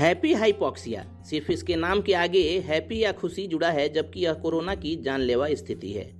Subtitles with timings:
[0.00, 4.74] Happy hypoxia. सिर्फ़ इसके नाम के आगे हैप्पी या खुशी जुड़ा है, जबकि यह कोरोना
[4.74, 6.12] की जानलेवा स्थिति है।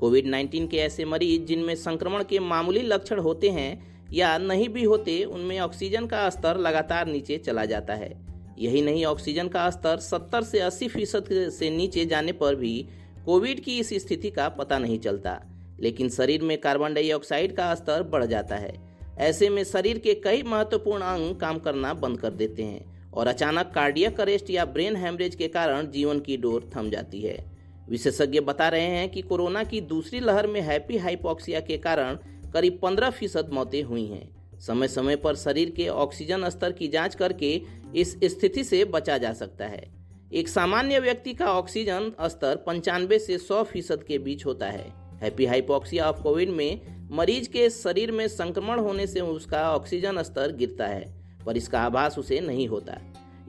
[0.00, 4.84] कोविड 19 के ऐसे मरीज़ जिनमें संक्रमण के मामूली लक्षण होते हैं या नहीं भी
[4.84, 8.26] होते, उनमें ऑक्सीजन का स्तर लगातार नीचे चला जाता है।
[8.58, 12.86] यही नहीं, ऑक्सीजन का स्तर 70 से 80 फ़ीसद से नीचे जाने पर भी
[13.24, 15.42] कोविड की इस स्थिति का पता नहीं चलता।
[15.80, 20.42] लेकिन शरीर में कार्बन डाइऑक्साइड का स्तर बढ़ जाता है। ऐसे में शरीर के कई
[20.42, 25.34] महत्वपूर्ण अंग काम करना बंद कर देते हैं। और अचानक कार्डियक अरेस्ट या ब्रेन हेमरेज
[25.34, 27.50] के कारण जीवन की डोर थम जाती है।
[27.88, 32.18] विशेषज्ञ बता रहे हैं कि कोरोना की दूसरी लहर में हैप्पी हाइपोक्सिया के कारण
[32.52, 37.14] करीब 15 फ़ीसद मौतें हुई हैं। समय समय पर शरीर के ऑक्सीजन स्तर की जाँच
[37.14, 37.62] करके
[37.94, 39.90] इस स्थिति से बचा जा सकता है।
[40.32, 45.46] एक सामान्य व्यक्ति का ऑक्सीजन स्तर पंचानवे से 100 फ़ीसद के बीच होता है। हैप्पी
[45.46, 46.80] हाइपोक्सिया ऑफ़ कोविड में
[47.10, 52.18] मरीज़ के शरीर में संक्रमण होने से उसका ऑक्सीजन स्तर गिरता है। पर इसका आभास
[52.18, 52.98] उसे नहीं होता।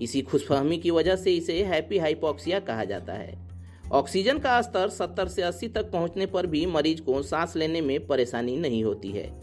[0.02, 3.38] इसी खुशफहमी की वजह से इसे हैप्पी हाइपोक्सिया कहा जाता है।
[3.92, 8.08] ऑक्सीजन का स्तर 70 से 80 तक पहुँचने पर भी मरीज़ को सांस लेने में
[8.08, 9.42] परेशानी नहीं होती है।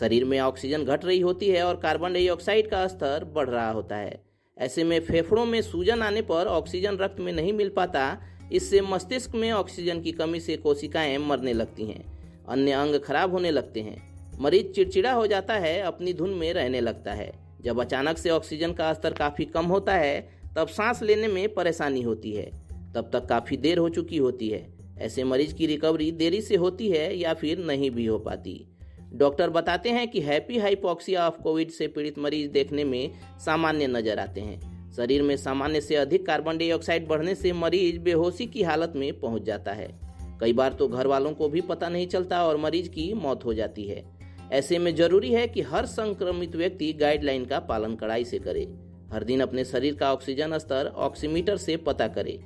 [0.00, 3.96] शरीर में ऑक्सीजन घट रही होती है और कार्बन डाइऑक्साइड का स्तर बढ़ रहा होता
[3.96, 4.22] है।
[4.58, 8.18] ऐसे में फेफड़ों में सूजन आने पर ऑक्सीजन रक्त में नहीं मिल पाता।
[8.52, 12.04] इससे मस्तिष्क में ऑक्सीजन की कमी से कोशिकाएँ मरने लगती हैं,
[12.48, 13.98] अन्य अंग खराब होने लगते हैं।
[14.40, 18.72] मरीज़ चिड़चिड़ा हो जाता है, अपनी धुन में रहने लगता है। जब अचानक से ऑक्सीजन
[18.72, 22.52] का स्तर काफ़ी कम होता है, तब सांस लेने में परेशानी होती है।
[22.94, 26.88] तब तक काफ़ी देर हो चुकी होती है। ऐसे मरीज़ की रिकवरी देरी से होती
[26.88, 28.66] है या फिर नहीं भी हो पाती।
[29.12, 33.10] डॉक्टर बताते हैं कि हैप्पी हाइपोक्सिया ऑफ़ कोविड से पीड़ित मरीज़ देखने में
[33.44, 38.46] सामान्य नज़र आते हैं। शरीर में सामान्य से अधिक कार्बन डाइऑक्साइड बढ़ने से मरीज़ बेहोशी
[38.46, 40.00] की हालत में पहुँच जाता है।
[40.40, 43.54] कई बार तो घर वालों को भी पता नहीं चलता और मरीज़ की मौत हो
[43.54, 44.19] जाती है।
[44.52, 48.66] ऐसे में ज़रूरी है कि हर संक्रमित व्यक्ति गाइडलाइन का पालन कड़ाई से करे।
[49.12, 52.38] हर दिन अपने शरीर का ऑक्सीजन स्तर ऑक्सीमीटर से पता करे।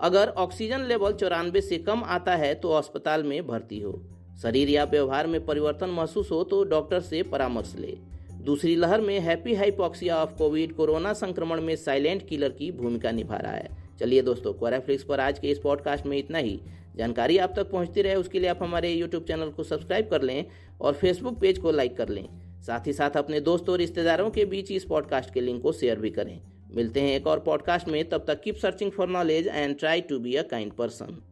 [0.00, 4.00] अगर ऑक्सीजन लेवल चौरानवे से कम आता है तो अस्पताल में भर्ती हो।
[4.42, 7.96] शरीर या व्यवहार में परिवर्तन महसूस हो तो डॉक्टर से परामर्श ले।
[8.44, 13.36] दूसरी लहर में happy hypoxia of Covid corona संक्रमण में साइलेंट किलर की भूमिका निभा
[13.36, 16.60] रहा है। चलिए दोस्तों क्वाराफ्लिक्स पर आज के इस पॉडकास्ट में इतना ही।
[16.96, 20.44] जानकारी आप तक पहुँचती रहे, उसके लिए आप हमारे यूट्यूब चैनल को सब्सक्राइब कर लें
[20.80, 22.28] और फेसबुक पेज को लाइक कर लें।
[22.62, 25.98] साथ ही साथ अपने दोस्तों और रिश्तेदारों के बीच इस पॉडकास्ट के लिंक को शेयर
[25.98, 26.40] भी करें।
[26.70, 30.18] मिलते हैं एक और पॉडकास्ट में, तब तक keep searching for knowledge and try to
[30.18, 31.22] be a kind person